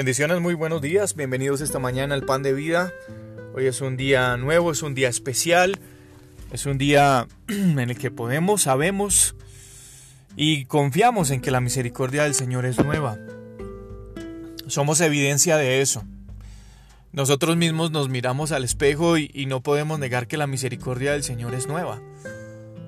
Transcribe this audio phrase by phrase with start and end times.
[0.00, 2.90] Bendiciones, muy buenos días, bienvenidos esta mañana al Pan de Vida.
[3.54, 5.78] Hoy es un día nuevo, es un día especial,
[6.50, 9.36] es un día en el que podemos, sabemos
[10.36, 13.18] y confiamos en que la misericordia del Señor es nueva.
[14.68, 16.02] Somos evidencia de eso.
[17.12, 21.54] Nosotros mismos nos miramos al espejo y, no podemos negar que la misericordia del Señor
[21.54, 22.00] es nueva.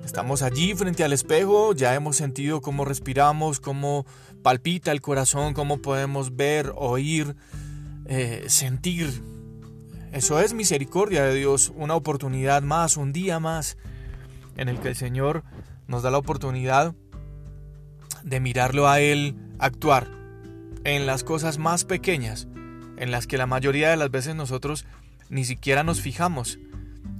[0.05, 4.05] Estamos allí frente al espejo, ya hemos sentido cómo respiramos, cómo
[4.41, 7.35] palpita el corazón, cómo podemos ver, oír,
[8.05, 9.23] eh, sentir.
[10.11, 13.77] Eso es misericordia de Dios, una oportunidad más, un día más,
[14.57, 15.43] en el que el Señor
[15.87, 16.93] nos da la oportunidad
[18.23, 20.07] de mirarlo a Él actuar
[20.83, 22.47] en las cosas más pequeñas,
[22.97, 24.85] en las que la mayoría de las veces nosotros
[25.29, 26.59] ni siquiera nos fijamos,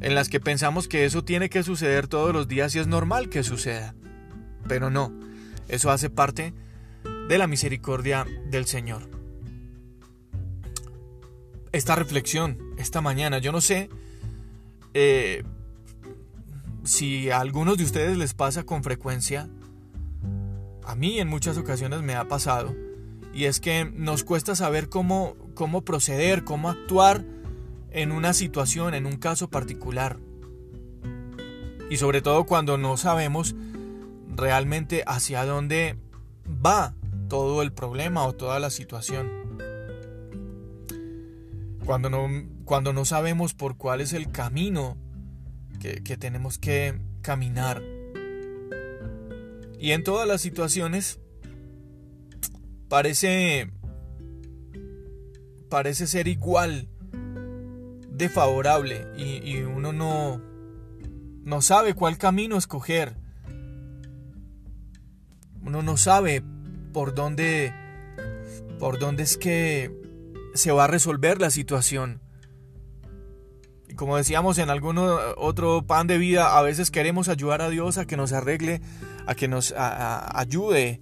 [0.01, 3.29] en las que pensamos que eso tiene que suceder todos los días y es normal
[3.29, 3.95] que suceda.
[4.67, 5.13] Pero no,
[5.67, 6.53] eso hace parte
[7.27, 9.09] de la misericordia del Señor.
[11.71, 13.89] Esta reflexión, esta mañana, yo no sé
[14.93, 15.43] eh,
[16.83, 19.49] si a algunos de ustedes les pasa con frecuencia,
[20.85, 22.75] a mí en muchas ocasiones me ha pasado,
[23.33, 27.25] y es que nos cuesta saber cómo, cómo proceder, cómo actuar
[27.93, 30.19] en una situación, en un caso particular.
[31.89, 33.55] Y sobre todo cuando no sabemos
[34.35, 35.97] realmente hacia dónde
[36.47, 36.95] va
[37.29, 39.31] todo el problema o toda la situación.
[41.85, 42.27] Cuando no,
[42.65, 44.97] cuando no sabemos por cuál es el camino
[45.79, 47.81] que, que tenemos que caminar.
[49.79, 51.19] Y en todas las situaciones
[52.87, 53.71] parece
[55.69, 56.87] parece ser igual
[58.29, 60.41] favorable y, uno no
[61.43, 63.17] no sabe cuál camino escoger
[65.65, 66.43] uno no sabe
[66.91, 67.73] por dónde,
[68.79, 69.91] por dónde es que
[70.53, 72.21] se va a resolver la situación.
[73.87, 77.97] Y como decíamos en algún otro pan de vida, a veces queremos ayudar a Dios
[77.97, 78.81] a que nos arregle,
[79.25, 81.01] a que nos ayude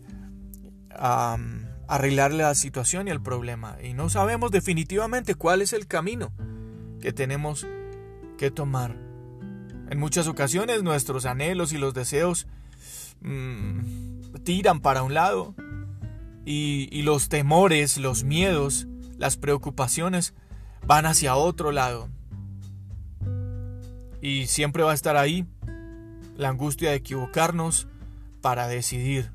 [0.91, 1.37] a
[1.87, 3.77] arreglar la situación y el problema.
[3.83, 6.31] Y no sabemos definitivamente cuál es el camino
[7.01, 7.67] que tenemos
[8.37, 8.95] que tomar.
[9.89, 12.47] En muchas ocasiones nuestros anhelos y los deseos
[13.21, 15.53] mmm, tiran para un lado
[16.45, 20.33] y, los temores, los miedos, las preocupaciones
[20.85, 22.09] van hacia otro lado.
[24.21, 25.45] Y siempre va a estar ahí
[26.35, 27.87] la angustia de equivocarnos
[28.41, 29.31] para decidir.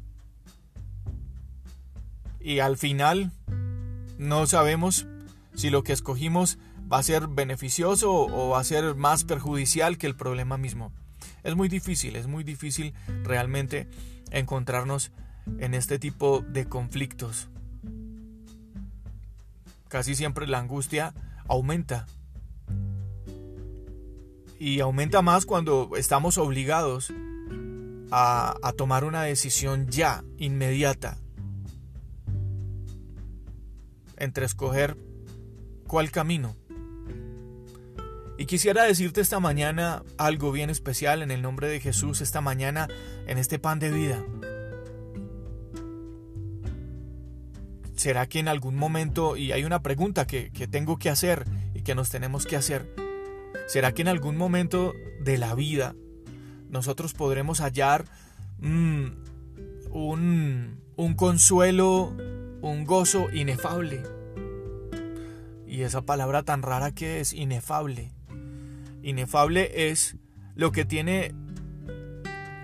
[2.41, 3.33] Y al final
[4.19, 5.07] no sabemos
[5.55, 6.59] si lo que escogimos
[6.91, 10.93] va a ser beneficioso o va a ser más perjudicial que el problema mismo.
[11.43, 13.89] Es muy difícil, es muy difícil realmente
[14.31, 15.13] encontrarnos
[15.59, 17.49] en este tipo de conflictos.
[19.89, 21.15] Casi siempre la angustia
[21.47, 22.07] aumenta.
[24.59, 27.13] Y aumenta más cuando estamos obligados
[28.11, 31.19] a, tomar una decisión ya, inmediata,
[34.17, 34.97] entre escoger
[35.87, 36.57] cuál camino.
[38.39, 42.87] Y quisiera decirte esta mañana algo bien especial en el nombre de Jesús, esta mañana
[43.27, 44.23] en este pan de vida.
[47.95, 51.95] ¿Será que en algún momento, y hay una pregunta que, tengo que hacer y que
[51.95, 52.95] nos tenemos que hacer,
[53.69, 55.95] ¿será que en algún momento de la vida
[56.69, 58.05] nosotros podremos hallar
[58.59, 59.07] mm,
[59.93, 62.15] un, un consuelo,
[62.61, 64.03] un gozo inefable?
[65.67, 68.16] Y esa palabra tan rara que es inefable.
[69.07, 70.17] Inefable es
[70.55, 71.35] lo que tiene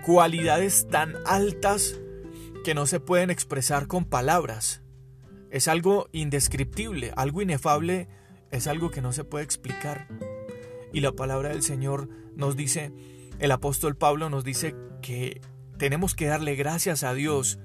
[0.05, 1.99] cualidades tan altas
[2.63, 4.83] que no se pueden expresar con palabras
[5.53, 8.07] es algo indescriptible, algo inefable,
[8.49, 10.07] es algo que no se puede explicar.
[10.91, 12.91] Y la palabra del Señor nos dice,
[13.37, 15.41] el apóstol Pablo nos dice que
[15.77, 17.59] tenemos que darle gracias a Dios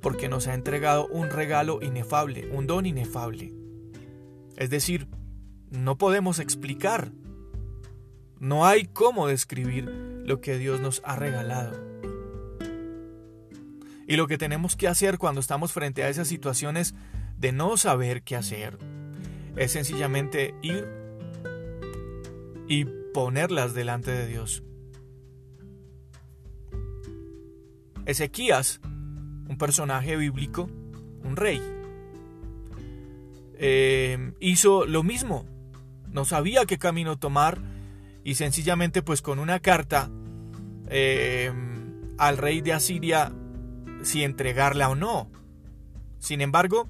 [0.00, 3.52] porque nos ha entregado un regalo inefable, un don inefable.
[4.56, 5.06] Es decir,
[5.70, 7.12] no podemos explicar,
[8.38, 9.84] no hay cómo describir
[10.24, 11.72] lo que Dios nos ha regalado.
[14.06, 16.94] Y lo que tenemos que hacer cuando estamos frente a esas situaciones
[17.38, 18.78] de no saber qué hacer
[19.56, 20.88] es sencillamente ir
[22.68, 24.62] y ponerlas delante de Dios.
[28.06, 28.80] Ezequías,
[29.48, 30.68] un personaje bíblico,
[31.22, 31.62] un rey,
[33.58, 35.46] eh, hizo lo mismo.
[36.10, 37.60] No sabía qué camino tomar
[38.24, 40.10] y sencillamente pues con una carta
[40.88, 41.52] eh,
[42.18, 43.32] al rey de Asiria
[44.02, 45.30] si entregarla o no.
[46.18, 46.88] Sin embargo,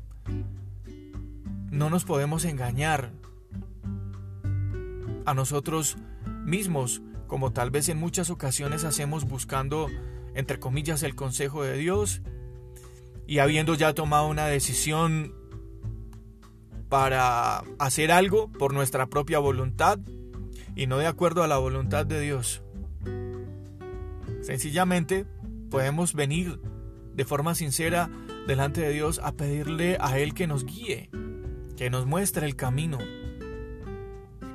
[1.71, 3.11] no nos podemos engañar
[5.27, 5.97] a nosotros
[6.45, 9.89] mismos, como tal vez en muchas ocasiones hacemos buscando,
[10.35, 12.23] entre comillas, el consejo de Dios
[13.27, 15.35] y habiendo ya tomado una decisión
[16.89, 19.99] para hacer algo por nuestra propia voluntad
[20.75, 22.63] y no de acuerdo a la voluntad de Dios.
[24.43, 25.27] Sencillamente
[25.71, 26.61] podemos venir
[27.15, 28.11] de forma sincera
[28.47, 31.11] delante de Dios a pedirle a Él que nos guíe,
[31.77, 32.99] que nos muestre el camino.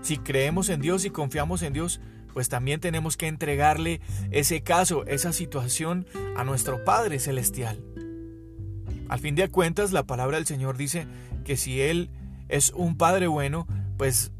[0.01, 1.99] Si creemos en Dios y confiamos en Dios,
[2.33, 4.01] pues también tenemos que entregarle
[4.31, 6.05] ese caso, esa situación
[6.37, 7.83] a nuestro Padre Celestial.
[9.09, 11.07] Al fin de cuentas, la palabra del Señor dice
[11.43, 12.11] que si Él
[12.47, 13.67] es un Padre bueno,
[13.97, 14.31] pues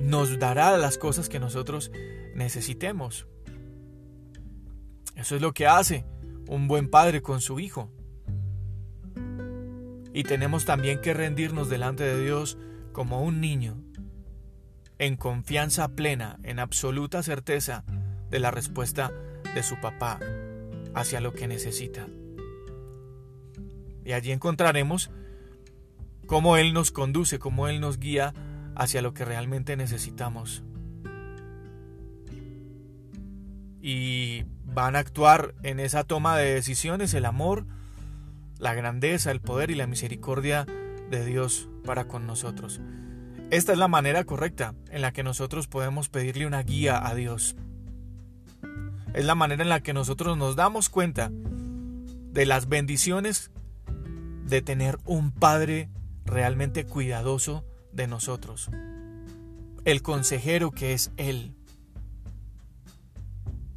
[0.00, 1.90] nos dará las cosas que nosotros
[2.34, 3.26] necesitemos.
[5.14, 6.04] Eso es lo que hace
[6.48, 7.90] un buen padre con su hijo.
[10.12, 12.58] Y tenemos también que rendirnos delante de Dios
[12.92, 13.76] como un niño,
[14.98, 17.84] en confianza plena, en absoluta certeza
[18.30, 19.12] de la respuesta
[19.54, 20.18] de su papá
[20.94, 22.06] hacia lo que necesita.
[24.04, 25.10] Y allí encontraremos
[26.26, 28.32] cómo Él nos conduce, cómo Él nos guía
[28.76, 30.62] hacia lo que realmente necesitamos.
[33.80, 37.66] Y van a actuar en esa toma de decisiones el amor,
[38.58, 40.66] la grandeza, el poder y la misericordia
[41.10, 42.80] de Dios para con nosotros.
[43.50, 47.56] Esta es la manera correcta en la que nosotros podemos pedirle una guía a Dios.
[49.14, 53.50] Es la manera en la que nosotros nos damos cuenta de las bendiciones
[54.44, 55.88] de tener un Padre
[56.24, 57.64] realmente cuidadoso
[57.96, 58.70] de nosotros.
[59.84, 61.54] El consejero que es Él.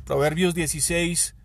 [0.06, 1.36] Proverbios 16,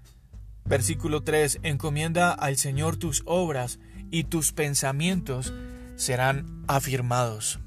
[0.64, 3.78] versículo 3, encomienda al Señor tus obras
[4.10, 5.52] y tus pensamientos
[5.96, 7.60] serán afirmados.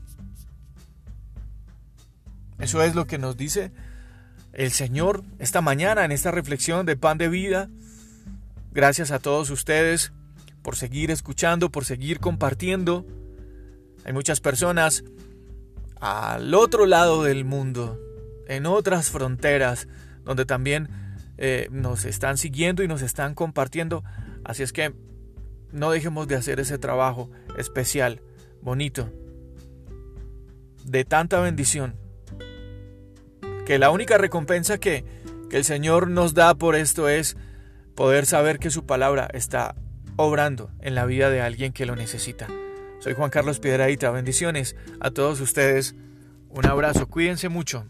[2.59, 3.71] Eso es lo que nos dice
[4.53, 7.69] el Señor esta mañana en esta reflexión de pan de vida.
[8.71, 10.11] Gracias a todos ustedes
[10.63, 13.05] por seguir escuchando, por seguir compartiendo.
[14.07, 15.03] Hay muchas personas
[15.99, 17.99] al otro lado del mundo,
[18.47, 19.89] en otras fronteras,
[20.23, 20.87] donde también
[21.37, 24.05] eh, nos están siguiendo y nos están compartiendo.
[24.45, 24.93] Así es que
[25.73, 28.21] no dejemos de hacer ese trabajo especial,
[28.61, 29.11] bonito,
[30.85, 31.97] de tanta bendición
[33.65, 35.03] que la única recompensa que,
[35.49, 37.35] que el Señor nos da por esto es
[37.93, 39.75] poder saber que su palabra está
[40.15, 42.47] obrando en la vida de alguien que lo necesita.
[42.99, 45.95] Soy Juan Carlos Piedraíta, bendiciones a todos ustedes,
[46.49, 47.85] un abrazo, cuídense mucho.